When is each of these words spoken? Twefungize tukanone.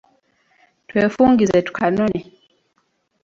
Twefungize 0.87 1.57
tukanone. 1.67 2.19